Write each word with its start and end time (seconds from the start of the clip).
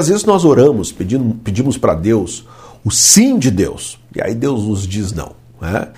Às 0.00 0.06
vezes 0.06 0.24
nós 0.24 0.44
oramos, 0.44 0.92
pedimos, 0.92 1.36
pedimos 1.42 1.76
para 1.76 1.92
Deus 1.92 2.46
o 2.84 2.90
sim 2.92 3.36
de 3.36 3.50
Deus, 3.50 3.98
e 4.14 4.22
aí 4.22 4.32
Deus 4.32 4.62
nos 4.62 4.86
diz 4.86 5.12
não. 5.12 5.32
Né? 5.60 5.88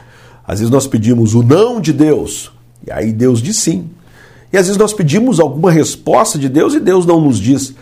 Às 0.43 0.61
vezes 0.61 0.73
nós 0.73 0.87
pedimos 0.87 1.35
o 1.35 1.43
não 1.43 1.79
de 1.79 1.93
Deus, 1.93 2.51
e 2.87 2.91
aí 2.91 3.13
Deus 3.13 3.43
diz 3.43 3.59
sim. 3.59 3.91
E 4.51 4.57
às 4.57 4.69
vezes 4.69 4.79
nós 4.79 4.95
pedimos 4.95 5.39
alguma 5.39 5.71
resposta 5.71 6.39
de 6.39 6.49
Deus 6.49 6.73
e 6.73 6.81
Deus 6.81 7.05
não 7.05 7.21
nos 7.21 7.39
diz 7.39 7.75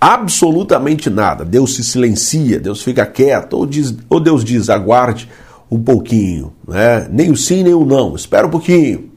absolutamente 0.00 1.10
nada. 1.10 1.44
Deus 1.44 1.76
se 1.76 1.84
silencia, 1.84 2.58
Deus 2.58 2.82
fica 2.82 3.04
quieto, 3.04 3.52
ou, 3.52 3.66
diz, 3.66 3.94
ou 4.08 4.20
Deus 4.20 4.42
diz, 4.42 4.70
aguarde 4.70 5.28
um 5.70 5.82
pouquinho. 5.82 6.50
Né? 6.66 7.06
Nem 7.10 7.30
o 7.30 7.36
sim, 7.36 7.62
nem 7.62 7.74
o 7.74 7.84
não. 7.84 8.16
Espera 8.16 8.46
um 8.46 8.50
pouquinho. 8.50 9.10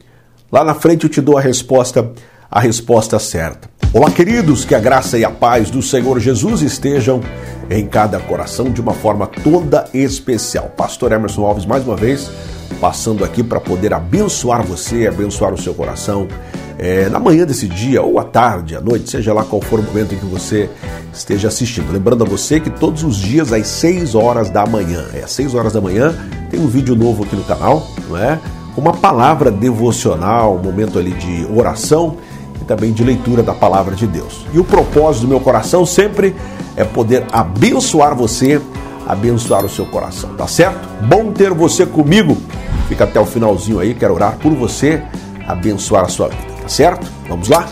Lá 0.52 0.62
na 0.62 0.74
frente 0.74 1.04
eu 1.04 1.10
te 1.10 1.22
dou 1.22 1.38
a 1.38 1.40
resposta, 1.40 2.12
a 2.50 2.60
resposta 2.60 3.18
certa. 3.18 3.71
Olá, 3.94 4.10
queridos, 4.10 4.64
que 4.64 4.74
a 4.74 4.80
graça 4.80 5.18
e 5.18 5.24
a 5.24 5.30
paz 5.30 5.70
do 5.70 5.82
Senhor 5.82 6.18
Jesus 6.18 6.62
estejam 6.62 7.20
em 7.68 7.86
cada 7.86 8.18
coração 8.18 8.70
de 8.70 8.80
uma 8.80 8.94
forma 8.94 9.26
toda 9.26 9.86
especial. 9.92 10.72
Pastor 10.74 11.12
Emerson 11.12 11.44
Alves, 11.44 11.66
mais 11.66 11.86
uma 11.86 11.94
vez, 11.94 12.30
passando 12.80 13.22
aqui 13.22 13.42
para 13.42 13.60
poder 13.60 13.92
abençoar 13.92 14.64
você, 14.64 15.06
abençoar 15.06 15.52
o 15.52 15.58
seu 15.58 15.74
coração 15.74 16.26
é, 16.78 17.10
na 17.10 17.20
manhã 17.20 17.44
desse 17.44 17.68
dia, 17.68 18.00
ou 18.00 18.18
à 18.18 18.24
tarde, 18.24 18.74
à 18.74 18.80
noite, 18.80 19.10
seja 19.10 19.34
lá 19.34 19.44
qual 19.44 19.60
for 19.60 19.78
o 19.78 19.82
momento 19.82 20.14
em 20.14 20.18
que 20.18 20.24
você 20.24 20.70
esteja 21.12 21.48
assistindo. 21.48 21.92
Lembrando 21.92 22.24
a 22.24 22.26
você 22.26 22.58
que 22.58 22.70
todos 22.70 23.04
os 23.04 23.18
dias, 23.18 23.52
às 23.52 23.66
6 23.66 24.14
horas 24.14 24.48
da 24.48 24.64
manhã, 24.64 25.04
é 25.12 25.22
às 25.22 25.32
6 25.32 25.54
horas 25.54 25.74
da 25.74 25.82
manhã, 25.82 26.14
tem 26.50 26.58
um 26.58 26.66
vídeo 26.66 26.96
novo 26.96 27.24
aqui 27.24 27.36
no 27.36 27.44
canal, 27.44 27.86
não 28.08 28.16
é? 28.16 28.40
Uma 28.74 28.94
palavra 28.94 29.50
devocional, 29.50 30.56
um 30.56 30.62
momento 30.62 30.98
ali 30.98 31.10
de 31.10 31.46
oração 31.54 32.16
também 32.72 32.90
de 32.90 33.04
leitura 33.04 33.42
da 33.42 33.52
palavra 33.52 33.94
de 33.94 34.06
Deus. 34.06 34.46
E 34.50 34.58
o 34.58 34.64
propósito 34.64 35.22
do 35.22 35.28
meu 35.28 35.40
coração 35.40 35.84
sempre 35.84 36.34
é 36.74 36.82
poder 36.82 37.26
abençoar 37.30 38.16
você, 38.16 38.62
abençoar 39.06 39.62
o 39.66 39.68
seu 39.68 39.84
coração, 39.84 40.30
tá 40.36 40.46
certo? 40.46 40.88
Bom 41.06 41.32
ter 41.32 41.52
você 41.52 41.84
comigo. 41.84 42.34
Fica 42.88 43.04
até 43.04 43.20
o 43.20 43.26
finalzinho 43.26 43.78
aí, 43.78 43.94
quero 43.94 44.14
orar 44.14 44.38
por 44.38 44.54
você, 44.54 45.02
abençoar 45.46 46.06
a 46.06 46.08
sua 46.08 46.28
vida, 46.28 46.62
tá 46.62 46.68
certo? 46.68 47.06
Vamos 47.28 47.48
lá? 47.48 47.68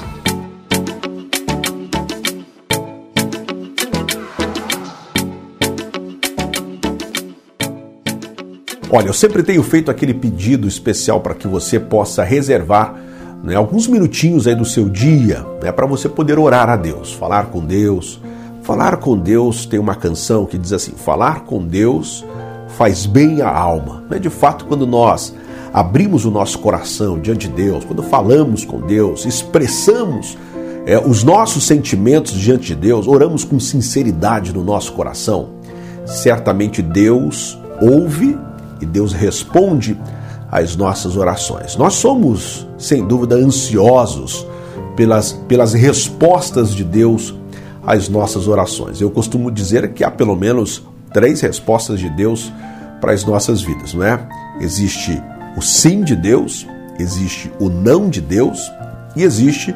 Olha, 8.91 9.07
eu 9.07 9.15
sempre 9.15 9.43
tenho 9.43 9.63
feito 9.63 9.91
aquele 9.91 10.13
pedido 10.13 10.69
especial 10.69 11.21
para 11.21 11.35
que 11.35 11.49
você 11.49 11.81
possa 11.81 12.23
reservar 12.23 13.10
né, 13.43 13.55
alguns 13.55 13.87
minutinhos 13.87 14.47
aí 14.47 14.55
do 14.55 14.65
seu 14.65 14.89
dia 14.89 15.45
né, 15.63 15.73
para 15.73 15.87
você 15.87 16.09
poder 16.09 16.39
orar 16.39 16.69
a 16.69 16.77
Deus, 16.77 17.13
falar 17.13 17.47
com 17.47 17.65
Deus. 17.65 18.21
Falar 18.63 18.99
com 18.99 19.17
Deus 19.17 19.65
tem 19.65 19.81
uma 19.81 19.95
canção 19.95 20.45
que 20.45 20.59
diz 20.59 20.73
assim: 20.73 20.93
falar 20.93 21.41
com 21.45 21.67
Deus 21.67 22.25
faz 22.77 23.07
bem 23.07 23.41
à 23.43 23.49
alma. 23.49 24.05
Né? 24.09 24.19
De 24.19 24.31
fato, 24.31 24.67
quando 24.67 24.87
nós 24.87 25.35
abrimos 25.73 26.25
o 26.25 26.31
nosso 26.31 26.59
coração 26.59 27.19
diante 27.19 27.49
de 27.49 27.55
Deus, 27.55 27.85
quando 27.85 28.03
falamos 28.03 28.65
com 28.65 28.81
Deus, 28.81 29.25
expressamos 29.25 30.37
é, 30.87 30.99
os 30.99 31.25
nossos 31.25 31.65
sentimentos 31.65 32.33
diante 32.33 32.69
de 32.69 32.75
Deus, 32.75 33.07
oramos 33.07 33.45
com 33.45 33.59
sinceridade 33.59 34.53
no 34.53 34.63
nosso 34.63 34.93
coração, 34.93 35.51
certamente 36.05 36.83
Deus 36.83 37.59
ouve 37.81 38.39
e 38.81 38.87
Deus 38.87 39.13
responde 39.13 39.99
as 40.51 40.75
nossas 40.77 41.17
orações. 41.17 41.77
Nós 41.77 41.95
somos, 41.95 42.67
sem 42.77 43.07
dúvida, 43.07 43.37
ansiosos 43.37 44.47
pelas, 44.97 45.33
pelas 45.47 45.73
respostas 45.73 46.75
de 46.75 46.83
Deus 46.83 47.35
às 47.87 48.09
nossas 48.09 48.49
orações. 48.49 49.01
Eu 49.01 49.11
costumo 49.11 49.51
dizer 49.51 49.93
que 49.93 50.05
há 50.05 50.11
pelo 50.11 50.35
menos 50.35 50.83
três 51.13 51.41
respostas 51.41 52.01
de 52.01 52.09
Deus 52.11 52.53
para 53.01 53.13
as 53.13 53.25
nossas 53.25 53.63
vidas, 53.63 53.95
não 53.95 54.05
é? 54.05 54.29
Existe 54.61 55.23
o 55.57 55.63
sim 55.63 56.03
de 56.03 56.15
Deus, 56.15 56.67
existe 56.99 57.51
o 57.59 57.69
não 57.69 58.09
de 58.09 58.21
Deus 58.21 58.71
e 59.17 59.23
existe 59.23 59.75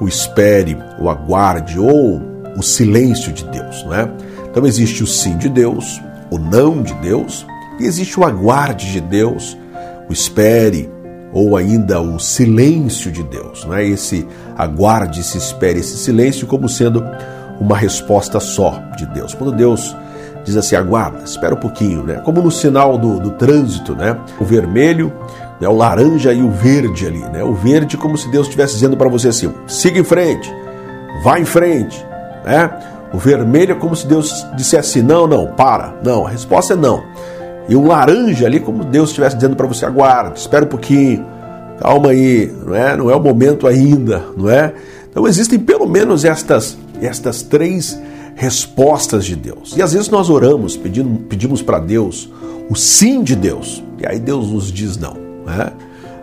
o 0.00 0.06
espere, 0.06 0.76
o 1.00 1.08
aguarde 1.08 1.78
ou 1.78 2.20
o 2.56 2.62
silêncio 2.62 3.32
de 3.32 3.44
Deus, 3.44 3.84
não 3.84 3.94
é? 3.94 4.10
Então 4.50 4.66
existe 4.66 5.02
o 5.02 5.06
sim 5.06 5.36
de 5.36 5.48
Deus, 5.48 6.00
o 6.30 6.38
não 6.38 6.82
de 6.82 6.92
Deus 6.94 7.46
e 7.80 7.84
existe 7.84 8.18
o 8.18 8.24
aguarde 8.24 8.92
de 8.92 9.00
Deus 9.00 9.56
o 10.08 10.12
espere 10.12 10.90
ou 11.32 11.56
ainda 11.56 12.00
o 12.00 12.18
silêncio 12.18 13.12
de 13.12 13.22
Deus, 13.22 13.64
não 13.64 13.74
é? 13.74 13.86
Esse 13.86 14.26
aguarde, 14.56 15.22
se 15.22 15.36
espere, 15.36 15.80
esse 15.80 15.98
silêncio 15.98 16.46
como 16.46 16.68
sendo 16.68 17.04
uma 17.60 17.76
resposta 17.76 18.40
só 18.40 18.82
de 18.96 19.04
Deus. 19.06 19.34
Quando 19.34 19.52
Deus 19.52 19.94
diz 20.44 20.56
assim, 20.56 20.74
aguarda, 20.74 21.22
espera 21.24 21.54
um 21.54 21.58
pouquinho, 21.58 22.02
né? 22.02 22.22
Como 22.24 22.40
no 22.40 22.50
sinal 22.50 22.96
do, 22.96 23.20
do 23.20 23.32
trânsito, 23.32 23.94
né? 23.94 24.18
O 24.40 24.44
vermelho, 24.44 25.12
né? 25.60 25.68
o 25.68 25.74
laranja 25.74 26.32
e 26.32 26.42
o 26.42 26.50
verde 26.50 27.06
ali, 27.06 27.20
né? 27.28 27.44
O 27.44 27.52
verde 27.52 27.96
como 27.96 28.16
se 28.16 28.30
Deus 28.30 28.46
estivesse 28.46 28.74
dizendo 28.74 28.96
para 28.96 29.08
você 29.08 29.28
assim, 29.28 29.52
siga 29.66 29.98
em 29.98 30.04
frente, 30.04 30.50
vá 31.22 31.38
em 31.38 31.44
frente, 31.44 32.04
né? 32.44 32.70
O 33.12 33.18
vermelho 33.18 33.72
é 33.72 33.74
como 33.74 33.96
se 33.96 34.06
Deus 34.06 34.46
dissesse 34.54 35.02
não, 35.02 35.26
não, 35.26 35.46
para, 35.46 35.94
não. 36.04 36.26
A 36.26 36.30
resposta 36.30 36.74
é 36.74 36.76
não 36.76 37.02
e 37.68 37.76
um 37.76 37.86
laranja 37.86 38.46
ali, 38.46 38.58
como 38.58 38.84
Deus 38.84 39.10
estivesse 39.10 39.36
dizendo 39.36 39.54
para 39.54 39.66
você: 39.66 39.84
aguarde, 39.84 40.38
espera 40.38 40.64
um 40.64 40.68
pouquinho, 40.68 41.24
calma 41.78 42.10
aí, 42.10 42.52
não 42.64 42.74
é? 42.74 42.96
Não 42.96 43.10
é 43.10 43.14
o 43.14 43.20
momento 43.20 43.66
ainda, 43.66 44.24
não 44.36 44.48
é? 44.48 44.72
Então 45.10 45.26
existem 45.26 45.58
pelo 45.58 45.86
menos 45.86 46.24
estas, 46.24 46.78
estas 47.00 47.42
três 47.42 48.00
respostas 48.34 49.24
de 49.24 49.36
Deus. 49.36 49.76
E 49.76 49.82
às 49.82 49.92
vezes 49.92 50.08
nós 50.08 50.30
oramos, 50.30 50.76
pedindo, 50.76 51.18
pedimos 51.28 51.60
para 51.60 51.78
Deus 51.78 52.30
o 52.70 52.76
sim 52.76 53.22
de 53.22 53.34
Deus, 53.34 53.82
e 53.98 54.06
aí 54.06 54.18
Deus 54.18 54.50
nos 54.50 54.72
diz 54.72 54.96
não. 54.96 55.14
Né? 55.44 55.72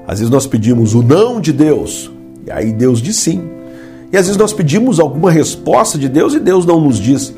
Às 0.08 0.20
vezes 0.20 0.32
nós 0.32 0.48
pedimos 0.48 0.94
o 0.96 1.04
não 1.04 1.42
de 1.42 1.52
Deus, 1.52 2.12
e 2.46 2.52
aí 2.52 2.72
Deus 2.72 3.02
diz 3.02 3.18
sim. 3.18 3.50
E 4.12 4.18
às 4.18 4.28
vezes 4.28 4.38
nós 4.38 4.54
pedimos 4.54 5.00
alguma 5.00 5.30
resposta 5.30 5.98
de 5.98 6.08
Deus 6.08 6.34
e 6.34 6.40
Deus 6.40 6.66
não 6.66 6.80
nos 6.80 7.00
diz 7.00 7.34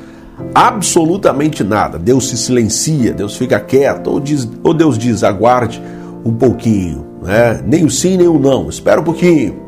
absolutamente 0.54 1.64
nada. 1.64 1.98
Deus 1.98 2.30
se 2.30 2.38
silencia, 2.38 3.14
Deus 3.14 3.36
fica 3.36 3.60
quieto, 3.60 4.08
ou, 4.08 4.20
diz, 4.20 4.48
ou 4.64 4.74
Deus 4.74 4.98
diz, 4.98 5.24
aguarde 5.24 5.82
um 6.24 6.34
pouquinho, 6.34 7.06
né? 7.22 7.62
nem 7.66 7.86
o 7.86 7.90
sim 7.90 8.18
nem 8.18 8.28
o 8.28 8.40
não, 8.40 8.70
espera 8.70 9.02
um 9.02 9.04
pouquinho. 9.04 9.60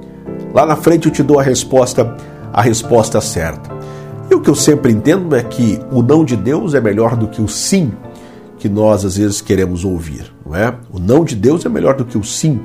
Lá 0.54 0.66
na 0.66 0.76
frente 0.76 1.08
eu 1.08 1.12
te 1.12 1.24
dou 1.24 1.40
a 1.40 1.44
resposta, 1.44 2.16
a 2.52 2.62
resposta 2.62 3.22
certa. 3.22 3.70
E 4.30 4.36
o 4.36 4.42
que 4.42 4.50
eu 4.50 4.56
sempre 4.56 4.92
entendo 4.92 5.36
é 5.36 5.44
que 5.44 5.80
o 5.92 6.04
não 6.04 6.24
de 6.24 6.36
Deus 6.36 6.74
é 6.74 6.82
melhor 6.82 7.16
do 7.16 7.28
que 7.28 7.42
o 7.42 7.48
sim 7.48 7.92
que 8.58 8.68
nós 8.68 9.06
às 9.06 9.16
vezes 9.18 9.42
queremos 9.42 9.86
ouvir, 9.86 10.32
não 10.46 10.56
é? 10.56 10.76
O 10.92 11.00
não 11.00 11.24
de 11.24 11.36
Deus 11.36 11.66
é 11.66 11.70
melhor 11.70 11.96
do 11.96 12.06
que 12.06 12.18
o 12.18 12.24
sim 12.24 12.60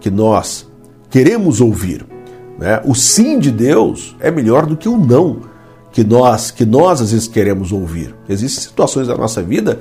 que 0.00 0.10
nós 0.10 0.66
queremos 1.10 1.60
ouvir, 1.60 2.06
né? 2.58 2.80
O 2.84 2.94
sim 2.94 3.38
de 3.38 3.50
Deus 3.50 4.16
é 4.18 4.30
melhor 4.30 4.66
do 4.66 4.76
que 4.76 4.88
o 4.88 4.96
não 4.96 5.40
que 5.96 6.04
nós, 6.04 6.50
que 6.50 6.66
nós 6.66 7.00
às 7.00 7.10
vezes 7.12 7.26
queremos 7.26 7.72
ouvir. 7.72 8.14
Existem 8.28 8.62
situações 8.62 9.08
da 9.08 9.16
nossa 9.16 9.42
vida 9.42 9.80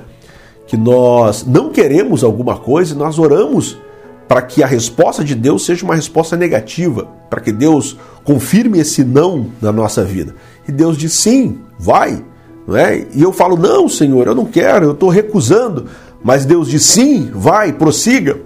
que 0.65 0.77
nós 0.77 1.45
não 1.45 1.71
queremos 1.71 2.23
alguma 2.23 2.57
coisa 2.57 2.95
e 2.95 2.97
nós 2.97 3.19
oramos 3.19 3.77
para 4.25 4.41
que 4.41 4.63
a 4.63 4.65
resposta 4.65 5.25
de 5.25 5.35
Deus 5.35 5.65
seja 5.65 5.83
uma 5.83 5.93
resposta 5.93 6.37
negativa, 6.37 7.05
para 7.29 7.41
que 7.41 7.51
Deus 7.51 7.97
confirme 8.23 8.79
esse 8.79 9.03
não 9.03 9.47
na 9.61 9.73
nossa 9.73 10.05
vida. 10.05 10.33
E 10.65 10.71
Deus 10.71 10.97
diz 10.97 11.11
sim, 11.11 11.59
vai, 11.77 12.23
não 12.65 12.77
é? 12.77 13.05
E 13.13 13.21
eu 13.21 13.33
falo 13.33 13.57
não, 13.57 13.89
Senhor, 13.89 14.25
eu 14.25 14.33
não 14.33 14.45
quero, 14.45 14.85
eu 14.85 14.91
estou 14.93 15.09
recusando. 15.09 15.87
Mas 16.23 16.45
Deus 16.45 16.69
diz 16.69 16.85
sim, 16.85 17.29
vai, 17.33 17.73
prossiga. 17.73 18.39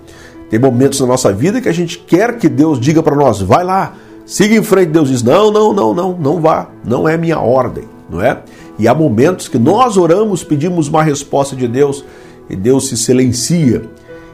Tem 0.49 0.59
momentos 0.59 0.99
na 1.01 1.05
nossa 1.05 1.31
vida 1.31 1.61
que 1.61 1.69
a 1.69 1.73
gente 1.73 1.99
quer 1.99 2.35
que 2.39 2.49
Deus 2.49 2.79
diga 2.79 3.03
para 3.03 3.15
nós, 3.15 3.39
vai 3.39 3.63
lá, 3.63 3.93
Siga 4.29 4.53
em 4.53 4.61
frente, 4.61 4.91
Deus 4.91 5.09
diz: 5.09 5.23
não, 5.23 5.51
não, 5.51 5.73
não, 5.73 5.91
não, 5.91 6.15
não 6.15 6.39
vá, 6.39 6.69
não 6.85 7.09
é 7.09 7.17
minha 7.17 7.39
ordem, 7.39 7.85
não 8.07 8.21
é? 8.21 8.43
E 8.77 8.87
há 8.87 8.93
momentos 8.93 9.47
que 9.47 9.57
nós 9.57 9.97
oramos, 9.97 10.43
pedimos 10.43 10.87
uma 10.87 11.01
resposta 11.01 11.55
de 11.55 11.67
Deus 11.67 12.05
e 12.47 12.55
Deus 12.55 12.89
se 12.89 12.95
silencia. 12.95 13.81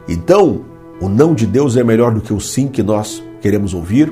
Então, 0.06 0.66
o 1.00 1.08
não 1.08 1.34
de 1.34 1.46
Deus 1.46 1.78
é 1.78 1.84
melhor 1.84 2.14
do 2.14 2.20
que 2.20 2.34
o 2.34 2.42
sim 2.42 2.68
que 2.68 2.84
nós 2.84 3.24
queremos 3.40 3.74
ouvir. 3.74 4.12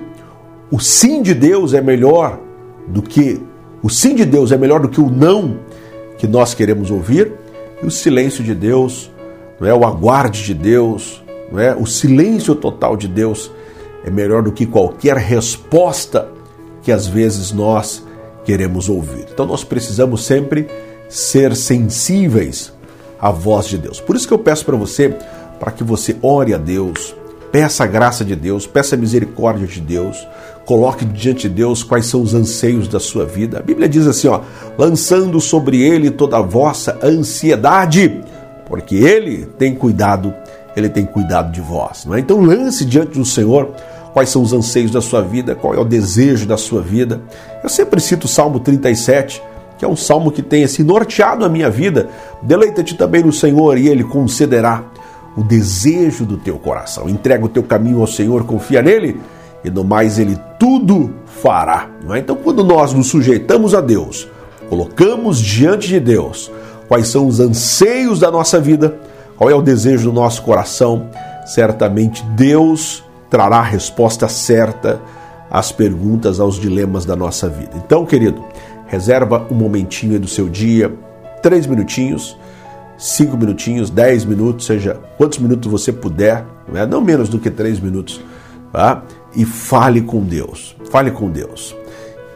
O 0.72 0.80
sim 0.80 1.22
de 1.22 1.34
Deus 1.34 1.74
é 1.74 1.82
melhor 1.82 2.40
do 2.88 3.02
que 3.02 3.42
o 3.82 3.90
sim 3.90 4.16
de 4.16 4.24
Deus 4.24 4.54
é 4.54 4.58
melhor 4.58 4.80
do 4.80 4.88
que 4.88 5.02
o 5.02 5.10
não 5.10 5.60
que 6.18 6.26
nós 6.26 6.54
queremos 6.54 6.92
ouvir. 6.92 7.34
E 7.82 7.86
o 7.86 7.92
silêncio 7.92 8.42
de 8.42 8.56
Deus, 8.56 9.12
não 9.60 9.68
é 9.68 9.74
o 9.74 9.86
aguarde 9.86 10.46
de 10.46 10.54
Deus, 10.54 11.22
não 11.52 11.60
é 11.60 11.76
o 11.76 11.86
silêncio 11.86 12.56
total 12.56 12.96
de 12.96 13.10
Deus 13.10 13.52
é 14.04 14.10
melhor 14.10 14.44
do 14.44 14.52
que 14.52 14.66
qualquer 14.66 15.18
resposta 15.18 16.30
que 16.82 16.92
às 16.92 17.08
vezes 17.08 17.52
nós 17.52 18.04
queremos 18.44 18.90
ouvir. 18.90 19.28
Então 19.32 19.46
nós 19.46 19.64
precisamos 19.64 20.26
sempre 20.26 20.68
ser 21.10 21.56
sensíveis 21.56 22.74
à 23.20 23.32
voz 23.32 23.68
de 23.68 23.78
Deus. 23.78 24.02
Por 24.02 24.16
isso 24.16 24.28
que 24.28 24.34
eu 24.34 24.40
peço 24.40 24.66
para 24.66 24.76
você, 24.76 25.16
para 25.60 25.72
que 25.72 25.84
você 25.84 26.16
ore 26.22 26.54
a 26.54 26.58
Deus, 26.58 27.16
peça 27.52 27.84
a 27.84 27.88
graça 27.88 28.26
de 28.26 28.36
Deus, 28.36 28.68
peça 28.68 28.96
a 28.96 28.98
misericórdia 28.98 29.68
de 29.68 29.80
Deus, 29.80 30.28
Coloque 30.66 31.04
diante 31.04 31.50
de 31.50 31.56
Deus 31.56 31.84
quais 31.84 32.06
são 32.06 32.22
os 32.22 32.34
anseios 32.34 32.88
da 32.88 33.00
sua 33.00 33.26
vida. 33.26 33.60
A 33.60 33.62
Bíblia 33.62 33.90
diz 33.90 34.08
assim, 34.08 34.28
ó, 34.28 34.42
lançando 34.78 35.42
sobre 35.42 35.82
ele 35.82 36.10
toda 36.10 36.38
a 36.38 36.42
vossa 36.42 36.98
ansiedade, 37.04 38.22
porque 38.66 38.96
ele 38.96 39.46
tem 39.58 39.76
cuidado, 39.76 40.34
ele 40.74 40.88
tem 40.88 41.06
cuidado 41.06 41.52
de 41.52 41.60
vós. 41.60 42.06
Não 42.06 42.16
é? 42.16 42.20
Então 42.20 42.40
lance 42.40 42.86
diante 42.86 43.18
do 43.18 43.26
Senhor 43.26 43.74
quais 44.14 44.30
são 44.30 44.42
os 44.42 44.54
anseios 44.54 44.92
da 44.92 45.02
sua 45.02 45.22
vida, 45.22 45.56
qual 45.56 45.74
é 45.74 45.80
o 45.80 45.84
desejo 45.84 46.46
da 46.46 46.56
sua 46.56 46.82
vida. 46.82 47.22
Eu 47.64 47.70
sempre 47.70 48.00
cito 48.00 48.26
o 48.26 48.30
Salmo 48.30 48.60
37, 48.60 49.42
que 49.78 49.84
é 49.84 49.88
um 49.88 49.96
salmo 49.96 50.32
que 50.32 50.42
tem 50.42 50.64
assim 50.64 50.84
norteado 50.84 51.44
a 51.44 51.50
minha 51.50 51.70
vida. 51.70 52.08
Deleita-te 52.42 52.96
também 52.96 53.24
no 53.24 53.34
Senhor 53.34 53.78
e 53.78 53.88
ele 53.88 54.04
concederá 54.04 54.84
o 55.36 55.44
desejo 55.44 56.26
do 56.26 56.38
teu 56.38 56.58
coração. 56.60 57.10
Entrega 57.10 57.44
o 57.44 57.50
teu 57.50 57.64
caminho 57.64 58.00
ao 58.00 58.08
Senhor, 58.08 58.46
confia 58.46 58.82
nele 58.82 59.20
e 59.64 59.70
no 59.70 59.84
mais 59.84 60.20
ele 60.20 60.38
tudo 60.60 61.14
fará. 61.26 61.90
É? 62.12 62.20
Então, 62.20 62.36
quando 62.36 62.64
nós 62.64 62.94
nos 62.94 63.08
sujeitamos 63.08 63.74
a 63.74 63.82
Deus, 63.82 64.28
colocamos 64.70 65.40
diante 65.40 65.88
de 65.88 66.00
Deus 66.00 66.52
quais 66.88 67.08
são 67.08 67.26
os 67.28 67.40
anseios 67.40 68.20
da 68.20 68.30
nossa 68.30 68.60
vida, 68.60 68.96
qual 69.36 69.50
é 69.50 69.56
o 69.56 69.62
desejo 69.62 70.12
do 70.12 70.14
nosso 70.14 70.44
coração, 70.44 71.10
certamente 71.46 72.24
Deus 72.36 73.04
trará 73.34 73.58
a 73.58 73.64
resposta 73.64 74.28
certa 74.28 75.02
às 75.50 75.72
perguntas, 75.72 76.40
aos 76.40 76.60
dilemas 76.60 77.04
da 77.04 77.16
nossa 77.16 77.50
vida. 77.50 77.72
Então, 77.84 78.06
querido, 78.06 78.46
reserva 78.86 79.48
um 79.50 79.56
momentinho 79.56 80.20
do 80.20 80.28
seu 80.28 80.48
dia, 80.48 80.94
três 81.42 81.66
minutinhos, 81.66 82.38
cinco 82.96 83.36
minutinhos, 83.36 83.90
dez 83.90 84.24
minutos, 84.24 84.68
seja 84.68 85.02
quantos 85.18 85.40
minutos 85.40 85.72
você 85.72 85.92
puder, 85.92 86.46
não, 86.72 86.80
é? 86.80 86.86
não 86.86 87.02
menos 87.02 87.28
do 87.28 87.40
que 87.40 87.50
três 87.50 87.80
minutos, 87.80 88.22
tá? 88.72 89.02
e 89.36 89.44
fale 89.46 90.04
com 90.04 90.22
Deus. 90.22 90.76
Fale 90.92 91.10
com 91.10 91.28
Deus. 91.28 91.76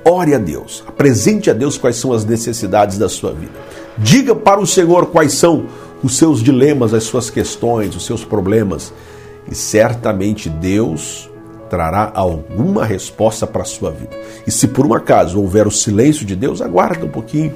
Ore 0.04 0.34
a 0.34 0.40
Deus. 0.40 0.84
Apresente 0.88 1.52
a 1.52 1.54
Deus 1.54 1.78
quais 1.78 1.98
são 1.98 2.12
as 2.12 2.26
necessidades 2.26 2.98
da 2.98 3.08
sua 3.08 3.34
vida. 3.34 3.54
Diga 4.00 4.34
para 4.34 4.60
o 4.60 4.66
Senhor 4.66 5.06
quais 5.12 5.34
são 5.34 5.68
os 6.02 6.18
seus 6.18 6.42
dilemas, 6.42 6.92
as 6.92 7.04
suas 7.04 7.30
questões, 7.30 7.96
os 7.96 8.04
seus 8.04 8.26
problemas. 8.26 8.92
E 9.50 9.56
certamente 9.56 10.50
Deus 10.50 11.30
trará 11.70 12.12
alguma 12.14 12.86
resposta 12.86 13.46
para 13.46 13.62
a 13.62 13.66
sua 13.66 13.92
vida. 13.92 14.16
E 14.46 14.52
se 14.52 14.68
por 14.68 14.86
um 14.86 14.94
acaso 14.94 15.40
houver 15.40 15.68
o 15.68 15.72
silêncio 15.72 16.26
de 16.26 16.36
Deus, 16.36 16.62
aguarda 16.62 17.06
um 17.06 17.10
pouquinho. 17.10 17.54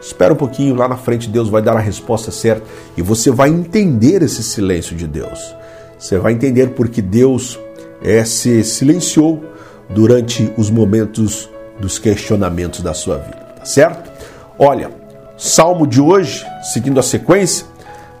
Espera 0.00 0.32
um 0.32 0.36
pouquinho, 0.36 0.74
lá 0.74 0.88
na 0.88 0.96
frente 0.96 1.28
Deus 1.28 1.48
vai 1.48 1.62
dar 1.62 1.76
a 1.76 1.80
resposta 1.80 2.32
certa 2.32 2.66
e 2.96 3.02
você 3.02 3.30
vai 3.30 3.50
entender 3.50 4.20
esse 4.22 4.42
silêncio 4.42 4.96
de 4.96 5.06
Deus. 5.06 5.54
Você 5.96 6.18
vai 6.18 6.32
entender 6.32 6.70
porque 6.70 7.00
Deus 7.00 7.58
é, 8.02 8.24
se 8.24 8.64
silenciou 8.64 9.44
durante 9.88 10.52
os 10.56 10.70
momentos 10.70 11.48
dos 11.78 11.98
questionamentos 11.98 12.80
da 12.80 12.92
sua 12.92 13.18
vida, 13.18 13.38
tá 13.58 13.64
certo? 13.64 14.10
Olha, 14.58 14.90
salmo 15.36 15.86
de 15.86 16.00
hoje, 16.00 16.44
seguindo 16.72 16.98
a 16.98 17.02
sequência, 17.02 17.66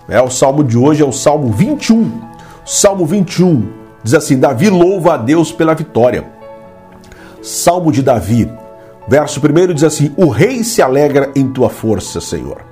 é 0.08 0.20
o 0.20 0.30
salmo 0.30 0.62
de 0.62 0.78
hoje 0.78 1.02
é 1.02 1.06
o 1.06 1.12
salmo 1.12 1.52
21. 1.52 2.31
Salmo 2.64 3.04
21 3.04 3.68
diz 4.04 4.14
assim: 4.14 4.38
Davi 4.38 4.70
louva 4.70 5.14
a 5.14 5.16
Deus 5.16 5.50
pela 5.50 5.74
vitória. 5.74 6.24
Salmo 7.42 7.90
de 7.90 8.02
Davi, 8.02 8.48
verso 9.08 9.40
1 9.40 9.74
diz 9.74 9.82
assim: 9.82 10.12
O 10.16 10.28
rei 10.28 10.62
se 10.62 10.80
alegra 10.80 11.30
em 11.34 11.48
tua 11.48 11.68
força, 11.68 12.20
Senhor, 12.20 12.62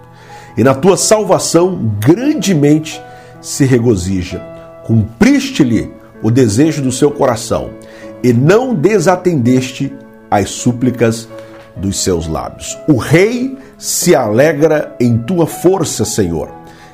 e 0.57 0.63
na 0.63 0.75
tua 0.75 0.97
salvação 0.97 1.93
grandemente 1.99 3.03
se 3.41 3.65
regozija. 3.65 4.41
Cumpriste-lhe 4.85 5.93
o 6.23 6.31
desejo 6.31 6.83
do 6.83 6.93
seu 6.93 7.11
coração 7.11 7.71
e 8.23 8.33
não 8.33 8.75
desatendeste 8.75 9.93
as 10.31 10.51
súplicas 10.51 11.29
dos 11.77 11.99
seus 11.99 12.29
lábios. 12.29 12.79
O 12.87 12.97
rei 12.97 13.59
se 13.77 14.15
alegra 14.15 14.95
em 15.01 15.19
tua 15.19 15.47
força, 15.47 16.05
Senhor, 16.05 16.49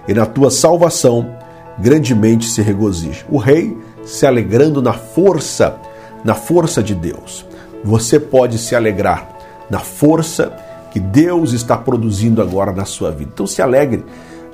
e 0.09 0.15
na 0.15 0.25
tua 0.25 0.51
salvação 0.51 1.36
grandemente 1.78 2.46
se 2.46 2.62
regozija. 2.62 3.25
O 3.28 3.38
rei 3.38 3.76
se 4.05 4.26
alegrando 4.26 4.81
na 4.81 4.93
força, 4.93 5.76
na 6.25 6.34
força 6.34 6.82
de 6.82 6.94
Deus. 6.94 7.44
Você 7.84 8.19
pode 8.19 8.58
se 8.58 8.75
alegrar 8.75 9.28
na 9.69 9.81
força 9.81 10.56
que 10.90 11.00
Deus 11.00 11.52
está 11.52 11.76
produzindo 11.76 12.40
agora 12.40 12.73
na 12.73 12.84
sua 12.84 13.11
vida. 13.11 13.31
Então 13.34 13.46
se 13.46 13.61
alegre 13.61 14.05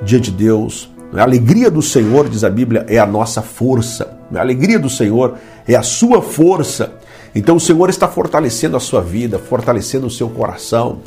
diante 0.02 0.30
de 0.30 0.44
Deus. 0.44 0.90
A 1.14 1.22
alegria 1.22 1.70
do 1.70 1.82
Senhor, 1.82 2.28
diz 2.28 2.42
a 2.42 2.50
Bíblia, 2.50 2.86
é 2.88 2.98
a 2.98 3.06
nossa 3.06 3.42
força. 3.42 4.19
A 4.34 4.40
alegria 4.40 4.78
do 4.78 4.88
Senhor 4.88 5.36
é 5.69 5.74
a 5.74 5.82
sua 5.82 6.22
força. 6.22 6.94
Então 7.34 7.56
o 7.56 7.60
Senhor 7.60 7.88
está 7.90 8.08
fortalecendo 8.08 8.76
a 8.76 8.80
sua 8.80 9.00
vida, 9.00 9.38
fortalecendo 9.38 10.06
o 10.06 10.10
seu 10.10 10.28
coração. 10.28 10.98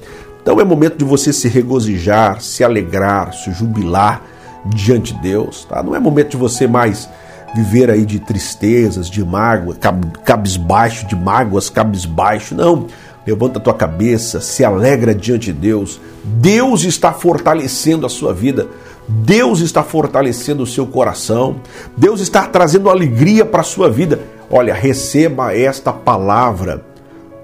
Então 0.41 0.59
é 0.59 0.63
momento 0.63 0.97
de 0.97 1.03
você 1.03 1.33
se 1.33 1.47
regozijar, 1.47 2.39
se 2.39 2.63
alegrar, 2.63 3.33
se 3.33 3.51
jubilar 3.51 4.21
diante 4.65 5.13
de 5.13 5.21
Deus. 5.21 5.65
Tá? 5.65 5.81
Não 5.83 5.95
é 5.95 5.99
momento 5.99 6.31
de 6.31 6.37
você 6.37 6.67
mais 6.67 7.09
viver 7.55 7.89
aí 7.89 8.05
de 8.05 8.19
tristezas, 8.19 9.09
de 9.09 9.23
mágoa, 9.23 9.75
cabisbaixo, 10.23 11.07
de 11.07 11.15
mágoas, 11.15 11.69
cabisbaixo. 11.69 12.55
Não. 12.55 12.87
Levanta 13.25 13.57
a 13.57 13.61
tua 13.61 13.73
cabeça, 13.73 14.39
se 14.39 14.63
alegra 14.63 15.15
diante 15.15 15.51
de 15.51 15.53
Deus. 15.53 15.99
Deus 16.23 16.83
está 16.83 17.11
fortalecendo 17.11 18.05
a 18.05 18.09
sua 18.09 18.33
vida. 18.33 18.67
Deus 19.07 19.59
está 19.59 19.83
fortalecendo 19.83 20.63
o 20.63 20.67
seu 20.67 20.87
coração, 20.87 21.57
Deus 21.95 22.21
está 22.21 22.47
trazendo 22.47 22.89
alegria 22.89 23.45
para 23.45 23.61
a 23.61 23.63
sua 23.63 23.89
vida. 23.89 24.19
Olha, 24.49 24.73
receba 24.73 25.55
esta 25.55 25.93
palavra 25.93 26.83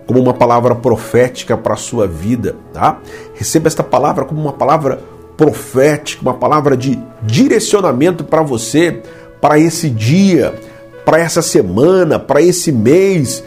como 0.07 0.19
uma 0.19 0.33
palavra 0.33 0.75
profética 0.75 1.55
para 1.55 1.75
a 1.75 1.77
sua 1.77 2.07
vida, 2.07 2.55
tá? 2.73 2.99
Receba 3.35 3.67
esta 3.67 3.83
palavra 3.83 4.25
como 4.25 4.41
uma 4.41 4.53
palavra 4.53 5.01
profética, 5.41 6.21
uma 6.21 6.35
palavra 6.35 6.77
de 6.77 6.99
direcionamento 7.23 8.23
para 8.23 8.43
você, 8.43 9.01
para 9.41 9.57
esse 9.57 9.89
dia, 9.89 10.53
para 11.03 11.17
essa 11.17 11.41
semana, 11.41 12.19
para 12.19 12.43
esse 12.43 12.71
mês. 12.71 13.43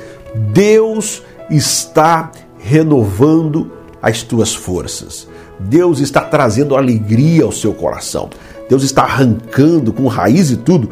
Deus 0.53 1.23
está 1.49 2.33
renovando 2.59 3.71
as 4.03 4.25
tuas 4.25 4.53
forças. 4.53 5.29
Deus 5.61 6.01
está 6.01 6.23
trazendo 6.23 6.75
alegria 6.75 7.45
ao 7.45 7.53
seu 7.53 7.73
coração. 7.73 8.29
Deus 8.69 8.83
está 8.83 9.03
arrancando 9.03 9.93
com 9.93 10.09
raiz 10.09 10.51
e 10.51 10.57
tudo, 10.57 10.91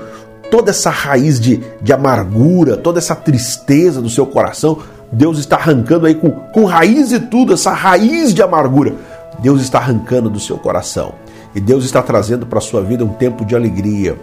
toda 0.53 0.71
essa 0.71 0.91
raiz 0.91 1.41
de, 1.41 1.61
de 1.83 1.93
amargura, 1.93 2.77
toda 2.77 3.01
essa 3.01 3.17
tristeza 3.17 4.01
do 4.01 4.09
seu 4.09 4.25
coração. 4.25 4.79
Deus 5.11 5.37
está 5.39 5.57
arrancando 5.57 6.07
aí 6.07 6.15
com, 6.15 6.31
com 6.31 6.65
raiz 6.65 7.11
e 7.11 7.19
tudo, 7.19 7.55
essa 7.55 7.73
raiz 7.73 8.33
de 8.33 8.41
amargura. 8.41 8.95
Deus 9.43 9.61
está 9.61 9.79
arrancando 9.79 10.31
do 10.31 10.39
seu 10.39 10.57
coração. 10.57 11.15
E 11.55 11.61
Deus 11.61 11.85
está 11.85 12.01
trazendo 12.01 12.47
para 12.47 12.59
a 12.59 12.63
sua 12.63 12.81
vida 12.81 13.05
um 13.05 13.13
tempo 13.13 13.45
de 13.45 13.55
alegria, 13.55 14.15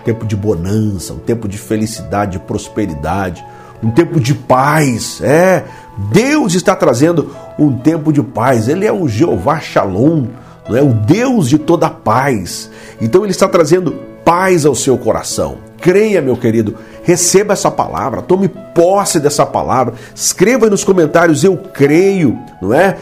um 0.00 0.04
tempo 0.04 0.24
de 0.26 0.36
bonança, 0.36 1.14
um 1.14 1.18
tempo 1.18 1.48
de 1.48 1.58
felicidade, 1.58 2.32
de 2.32 2.38
prosperidade, 2.38 3.44
um 3.82 3.90
tempo 3.90 4.20
de 4.20 4.34
paz. 4.34 5.20
É, 5.22 5.64
Deus 6.12 6.54
está 6.54 6.76
trazendo 6.76 7.34
um 7.58 7.76
tempo 7.76 8.12
de 8.12 8.22
paz. 8.22 8.68
Ele 8.68 8.86
é 8.86 8.92
o 8.92 9.08
Jeová 9.08 9.58
Shalom, 9.58 10.26
não 10.68 10.76
é 10.76 10.82
o 10.82 10.92
Deus 10.92 11.48
de 11.48 11.58
toda 11.58 11.88
paz. 11.88 12.70
Então 13.00 13.22
ele 13.22 13.32
está 13.32 13.48
trazendo 13.48 13.92
paz 14.24 14.66
ao 14.66 14.74
seu 14.74 14.96
coração. 14.98 15.65
Creia, 15.80 16.20
meu 16.20 16.36
querido, 16.36 16.76
receba 17.02 17.52
essa 17.52 17.70
palavra, 17.70 18.22
tome 18.22 18.48
posse 18.48 19.20
dessa 19.20 19.44
palavra, 19.44 19.94
escreva 20.14 20.66
aí 20.66 20.70
nos 20.70 20.84
comentários 20.84 21.44
eu 21.44 21.56
creio, 21.56 22.38
não 22.60 22.72
é? 22.72 22.96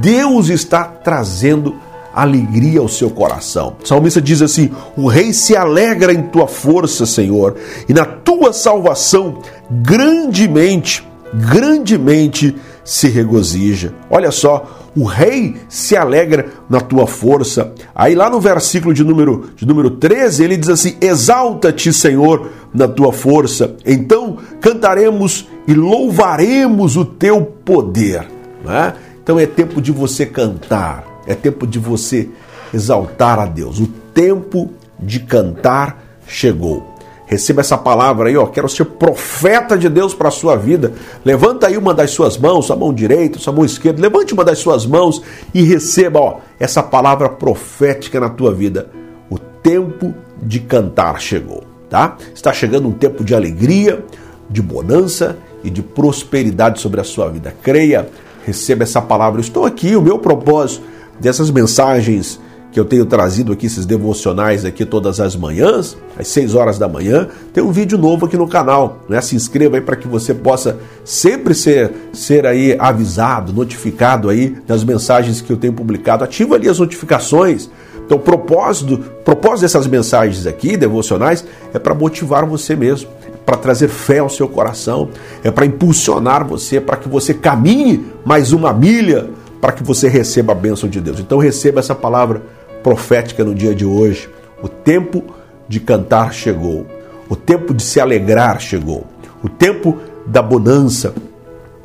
Deus 0.00 0.48
está 0.48 0.84
trazendo 0.84 1.74
alegria 2.14 2.80
ao 2.80 2.88
seu 2.88 3.10
coração. 3.10 3.76
O 3.82 3.86
salmista 3.86 4.20
diz 4.20 4.42
assim: 4.42 4.70
O 4.96 5.06
rei 5.06 5.32
se 5.32 5.56
alegra 5.56 6.12
em 6.12 6.22
tua 6.22 6.46
força, 6.46 7.06
Senhor, 7.06 7.56
e 7.88 7.94
na 7.94 8.04
tua 8.04 8.52
salvação 8.52 9.38
grandemente, 9.70 11.06
grandemente 11.34 12.56
se 12.90 13.06
regozija. 13.06 13.94
Olha 14.10 14.32
só, 14.32 14.90
o 14.96 15.04
rei 15.04 15.54
se 15.68 15.96
alegra 15.96 16.46
na 16.68 16.80
tua 16.80 17.06
força. 17.06 17.72
Aí 17.94 18.16
lá 18.16 18.28
no 18.28 18.40
versículo 18.40 18.92
de 18.92 19.04
número, 19.04 19.50
de 19.54 19.64
número 19.64 19.92
13, 19.92 20.42
ele 20.42 20.56
diz 20.56 20.68
assim: 20.68 20.96
Exalta-te, 21.00 21.92
Senhor, 21.92 22.48
na 22.74 22.88
tua 22.88 23.12
força. 23.12 23.76
Então 23.86 24.38
cantaremos 24.60 25.46
e 25.68 25.72
louvaremos 25.72 26.96
o 26.96 27.04
teu 27.04 27.42
poder. 27.42 28.26
Né? 28.64 28.94
Então 29.22 29.38
é 29.38 29.46
tempo 29.46 29.80
de 29.80 29.92
você 29.92 30.26
cantar, 30.26 31.22
é 31.28 31.34
tempo 31.36 31.68
de 31.68 31.78
você 31.78 32.28
exaltar 32.74 33.38
a 33.38 33.46
Deus. 33.46 33.78
O 33.78 33.86
tempo 33.86 34.68
de 34.98 35.20
cantar 35.20 36.02
chegou. 36.26 36.89
Receba 37.30 37.60
essa 37.60 37.78
palavra 37.78 38.28
aí, 38.28 38.36
ó. 38.36 38.44
Quero 38.46 38.68
ser 38.68 38.84
profeta 38.84 39.78
de 39.78 39.88
Deus 39.88 40.12
para 40.12 40.26
a 40.26 40.32
sua 40.32 40.56
vida. 40.56 40.94
Levanta 41.24 41.68
aí 41.68 41.76
uma 41.76 41.94
das 41.94 42.10
suas 42.10 42.36
mãos, 42.36 42.66
sua 42.66 42.74
mão 42.74 42.92
direita, 42.92 43.38
sua 43.38 43.52
mão 43.52 43.64
esquerda. 43.64 44.02
Levante 44.02 44.34
uma 44.34 44.44
das 44.44 44.58
suas 44.58 44.84
mãos 44.84 45.22
e 45.54 45.62
receba, 45.62 46.18
ó, 46.18 46.38
essa 46.58 46.82
palavra 46.82 47.28
profética 47.28 48.18
na 48.18 48.28
tua 48.28 48.52
vida. 48.52 48.90
O 49.30 49.38
tempo 49.38 50.12
de 50.42 50.58
cantar 50.58 51.20
chegou, 51.20 51.62
tá? 51.88 52.16
Está 52.34 52.52
chegando 52.52 52.88
um 52.88 52.92
tempo 52.92 53.22
de 53.22 53.32
alegria, 53.32 54.04
de 54.50 54.60
bonança 54.60 55.38
e 55.62 55.70
de 55.70 55.82
prosperidade 55.82 56.80
sobre 56.80 57.00
a 57.00 57.04
sua 57.04 57.28
vida. 57.28 57.54
Creia, 57.62 58.08
receba 58.44 58.82
essa 58.82 59.00
palavra. 59.00 59.38
Eu 59.38 59.44
estou 59.44 59.64
aqui, 59.64 59.94
o 59.94 60.02
meu 60.02 60.18
propósito 60.18 60.82
dessas 61.20 61.48
mensagens 61.48 62.40
que 62.72 62.78
eu 62.78 62.84
tenho 62.84 63.04
trazido 63.04 63.52
aqui, 63.52 63.66
esses 63.66 63.84
devocionais 63.84 64.64
aqui 64.64 64.84
todas 64.84 65.18
as 65.18 65.34
manhãs, 65.34 65.96
às 66.18 66.28
6 66.28 66.54
horas 66.54 66.78
da 66.78 66.88
manhã, 66.88 67.28
tem 67.52 67.62
um 67.62 67.72
vídeo 67.72 67.98
novo 67.98 68.26
aqui 68.26 68.36
no 68.36 68.46
canal. 68.46 69.00
Né? 69.08 69.20
Se 69.20 69.34
inscreva 69.34 69.76
aí 69.76 69.80
para 69.80 69.96
que 69.96 70.06
você 70.06 70.32
possa 70.32 70.78
sempre 71.04 71.54
ser, 71.54 71.90
ser 72.12 72.46
aí 72.46 72.76
avisado, 72.78 73.52
notificado 73.52 74.28
aí 74.28 74.56
das 74.66 74.84
mensagens 74.84 75.40
que 75.40 75.52
eu 75.52 75.56
tenho 75.56 75.72
publicado. 75.72 76.22
Ativa 76.22 76.54
ali 76.54 76.68
as 76.68 76.78
notificações. 76.78 77.68
Então, 78.04 78.18
o 78.18 78.20
propósito, 78.20 78.98
propósito 79.24 79.62
dessas 79.62 79.86
mensagens 79.86 80.46
aqui, 80.46 80.76
devocionais, 80.76 81.44
é 81.72 81.78
para 81.78 81.94
motivar 81.94 82.44
você 82.44 82.74
mesmo, 82.74 83.08
para 83.46 83.56
trazer 83.56 83.88
fé 83.88 84.18
ao 84.18 84.28
seu 84.28 84.48
coração, 84.48 85.10
é 85.42 85.50
para 85.50 85.66
impulsionar 85.66 86.44
você, 86.44 86.80
para 86.80 86.96
que 86.96 87.08
você 87.08 87.32
caminhe 87.32 88.04
mais 88.24 88.52
uma 88.52 88.72
milha, 88.72 89.30
para 89.60 89.72
que 89.72 89.84
você 89.84 90.08
receba 90.08 90.52
a 90.52 90.56
bênção 90.56 90.88
de 90.88 91.00
Deus. 91.00 91.20
Então, 91.20 91.38
receba 91.38 91.78
essa 91.78 91.94
palavra 91.94 92.42
profética 92.82 93.44
no 93.44 93.54
dia 93.54 93.74
de 93.74 93.84
hoje. 93.84 94.28
O 94.62 94.68
tempo 94.68 95.24
de 95.68 95.80
cantar 95.80 96.32
chegou. 96.32 96.86
O 97.28 97.36
tempo 97.36 97.72
de 97.72 97.82
se 97.82 98.00
alegrar 98.00 98.60
chegou. 98.60 99.06
O 99.42 99.48
tempo 99.48 99.98
da 100.26 100.42
bonança, 100.42 101.14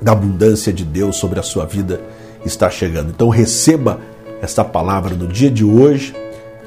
da 0.01 0.11
abundância 0.11 0.73
de 0.73 0.83
Deus 0.83 1.15
sobre 1.17 1.39
a 1.39 1.43
sua 1.43 1.65
vida 1.65 2.01
está 2.45 2.69
chegando. 2.69 3.11
Então 3.11 3.29
receba 3.29 3.99
esta 4.41 4.63
palavra 4.63 5.15
no 5.15 5.27
dia 5.27 5.49
de 5.49 5.63
hoje. 5.63 6.15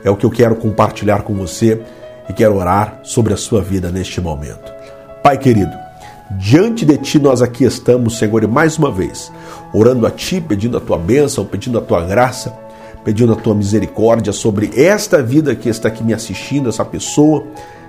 É 0.04 0.11
o 0.11 0.16
que 0.16 0.25
eu 0.25 0.30
quero 0.30 0.56
compartilhar 0.56 1.23
com 1.23 1.35
você 1.35 1.80
e 2.28 2.32
quero 2.32 2.56
orar 2.56 3.00
sobre 3.02 3.32
a 3.32 3.37
sua 3.37 3.61
vida 3.61 3.90
neste 3.90 4.20
momento. 4.20 4.73
Pai 5.23 5.37
querido, 5.38 5.73
diante 6.30 6.85
de 6.85 6.97
ti 6.99 7.18
nós 7.18 7.42
aqui 7.42 7.64
estamos, 7.64 8.18
Senhor, 8.18 8.42
e 8.42 8.47
mais 8.47 8.78
uma 8.78 8.90
vez, 8.90 9.32
orando 9.73 10.06
a 10.06 10.11
ti, 10.11 10.40
pedindo 10.40 10.76
a 10.76 10.80
tua 10.80 10.99
bênção, 10.99 11.44
pedindo 11.44 11.78
a 11.78 11.82
tua 11.82 12.02
graça 12.02 12.67
pedindo 13.08 13.32
a 13.32 13.36
tua 13.36 13.54
misericórdia 13.54 14.34
sobre 14.34 14.70
esta 14.76 15.22
vida 15.22 15.54
que 15.54 15.70
está 15.70 15.88
aqui 15.88 16.04
me 16.04 16.12
assistindo, 16.12 16.68
essa 16.68 16.84
pessoa, 16.84 17.42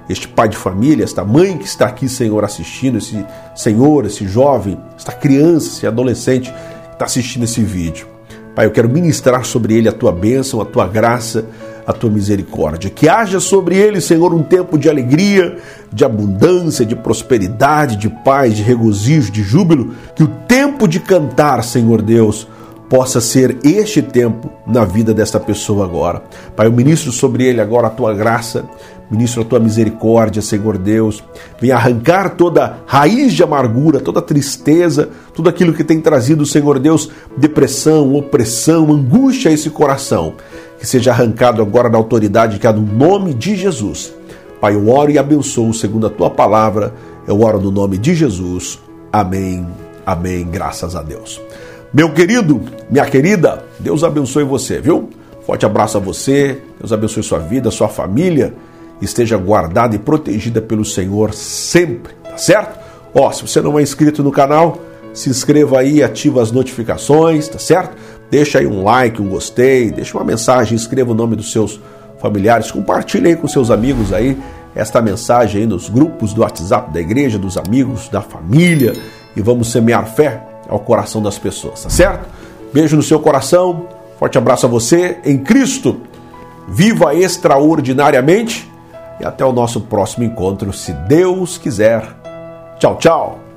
este 0.08 0.30
pai 0.30 0.48
de 0.48 0.56
família, 0.56 1.04
esta 1.04 1.26
mãe 1.26 1.58
que 1.58 1.66
está 1.66 1.88
aqui, 1.88 2.08
Senhor, 2.08 2.46
assistindo, 2.46 3.00
esse 3.00 3.26
senhor, 3.54 4.06
esse 4.06 4.26
jovem, 4.26 4.80
esta 4.96 5.12
criança, 5.12 5.68
esse 5.68 5.86
adolescente 5.86 6.50
que 6.54 6.94
está 6.94 7.04
assistindo 7.04 7.44
esse 7.44 7.62
vídeo. 7.62 8.08
Pai, 8.56 8.66
eu 8.66 8.72
quero 8.72 8.88
ministrar 8.88 9.44
sobre 9.44 9.74
ele 9.76 9.90
a 9.90 9.92
tua 9.92 10.14
bênção, 10.14 10.62
a 10.62 10.66
tua 10.66 10.88
graça, 10.88 11.44
a 11.86 11.92
tua 11.92 12.10
misericórdia. 12.10 12.90
Que 12.90 13.10
haja 13.10 13.42
sobre 13.42 13.76
ele, 13.76 14.00
Senhor, 14.00 14.34
um 14.34 14.42
tempo 14.42 14.78
de 14.78 14.90
alegria, 14.90 15.58
de 15.92 16.06
abundância, 16.06 16.86
de 16.86 16.96
prosperidade, 16.96 17.98
de 17.98 18.08
paz, 18.08 18.56
de 18.56 18.64
regozijo, 18.64 19.34
de 19.34 19.44
júbilo. 19.44 19.94
Que 20.16 20.24
o 20.24 20.28
tempo 20.48 20.88
de 20.88 21.02
cantar, 21.02 21.62
Senhor 21.62 22.02
Deus, 22.02 22.48
possa 22.90 23.22
ser 23.22 23.58
este 23.64 24.02
tempo 24.02 24.50
na 24.66 24.84
vida 24.84 25.14
desta 25.14 25.40
pessoa 25.40 25.86
agora. 25.86 26.24
Pai, 26.56 26.66
eu 26.66 26.72
ministro 26.72 27.12
sobre 27.12 27.46
ele 27.46 27.62
agora 27.62 27.88
a 27.88 27.92
tua 27.92 28.14
graça, 28.16 28.66
ministro 29.12 29.44
a 29.44 29.46
tua 29.46 29.60
misericórdia, 29.60 30.42
Senhor 30.42 30.78
Deus. 30.78 31.24
Vem 31.62 31.72
arrancar 31.72 32.36
toda 32.36 32.80
raiz 32.88 33.34
de 33.34 33.44
amargura, 33.44 34.00
toda 34.00 34.22
tristeza, 34.22 35.10
tudo 35.34 35.50
aquilo 35.50 35.74
que 35.74 35.84
tem 35.84 36.02
trazido, 36.02 36.46
Senhor 36.46 36.80
Deus, 36.80 37.10
depressão, 37.38 38.16
opressão, 38.16 38.92
angústia 38.92 39.52
a 39.52 39.54
esse 39.54 39.70
coração. 39.70 40.34
Que 40.80 40.88
seja 40.88 41.12
arrancado 41.12 41.62
agora 41.62 41.90
na 41.90 41.98
autoridade 41.98 42.58
que 42.58 42.66
há 42.66 42.74
no 42.74 42.82
nome 42.82 43.34
de 43.34 43.56
Jesus. 43.56 44.14
Pai, 44.60 44.74
eu 44.76 44.90
oro 44.90 45.12
e 45.12 45.18
abençoo 45.18 45.74
segundo 45.74 46.08
a 46.08 46.10
tua 46.10 46.30
palavra. 46.30 46.94
Eu 47.28 47.42
oro 47.42 47.60
no 47.60 47.70
nome 47.70 47.98
de 47.98 48.16
Jesus. 48.16 48.80
Amém. 49.12 49.66
Amém. 50.06 50.46
Graças 50.50 50.96
a 50.96 51.04
Deus. 51.04 51.40
Meu 51.92 52.14
querido, 52.14 52.62
minha 52.88 53.06
querida, 53.06 53.64
Deus 53.80 54.04
abençoe 54.04 54.44
você, 54.44 54.80
viu? 54.80 55.10
Forte 55.44 55.66
abraço 55.66 55.98
a 55.98 56.00
você, 56.00 56.62
Deus 56.80 56.94
abençoe 56.94 57.24
sua 57.24 57.40
vida, 57.40 57.72
sua 57.72 57.90
família, 57.90 58.54
esteja 59.02 59.36
guardada 59.38 59.96
e 59.96 60.00
protegida 60.00 60.62
pelo 60.62 60.86
Senhor 60.86 61.34
sempre, 61.34 62.14
tá 62.24 62.38
certo? 62.38 62.78
Ó, 63.12 63.32
se 63.32 63.42
você 63.42 63.60
não 63.60 63.80
é 63.80 63.82
inscrito 63.82 64.22
no 64.22 64.32
canal, 64.32 64.78
se 65.16 65.32
inscreva 65.32 65.80
aí, 65.80 66.04
ativa 66.04 66.44
as 66.44 66.52
notificações, 66.52 67.48
tá 67.48 67.58
certo? 67.58 67.98
Deixa 68.30 68.60
aí 68.60 68.68
um 68.68 68.84
like, 68.84 69.20
um 69.20 69.28
gostei, 69.28 69.90
deixa 69.90 70.16
uma 70.16 70.24
mensagem, 70.24 70.76
escreva 70.76 71.12
o 71.12 71.16
nome 71.16 71.36
dos 71.36 71.52
seus 71.52 71.82
familiares, 72.22 72.70
compartilhe 72.70 73.30
aí 73.30 73.36
com 73.36 73.48
seus 73.48 73.72
amigos 73.72 74.14
aí 74.14 74.38
esta 74.76 75.02
mensagem 75.02 75.62
aí 75.62 75.68
nos 75.68 75.90
grupos 75.90 76.34
do 76.34 76.42
WhatsApp 76.42 76.94
da 76.94 77.02
igreja, 77.02 77.40
dos 77.40 77.58
amigos, 77.58 78.10
da 78.10 78.22
família 78.22 78.94
e 79.36 79.42
vamos 79.42 79.72
semear 79.72 80.06
fé 80.06 80.49
ao 80.70 80.80
coração 80.80 81.22
das 81.22 81.38
pessoas, 81.38 81.84
tá 81.84 81.90
certo? 81.90 82.28
Beijo 82.72 82.96
no 82.96 83.04
seu 83.04 83.20
coração, 83.20 83.88
forte 84.18 84.38
abraço 84.38 84.66
a 84.66 84.70
você 84.70 85.20
em 85.26 85.38
Cristo. 85.38 86.02
Viva 86.68 87.16
extraordinariamente 87.16 88.70
e 89.20 89.26
até 89.26 89.44
o 89.44 89.52
nosso 89.52 89.82
próximo 89.82 90.24
encontro, 90.24 90.72
se 90.72 90.94
Deus 90.94 91.58
quiser. 91.58 92.04
Tchau, 92.80 92.96
tchau. 92.98 93.49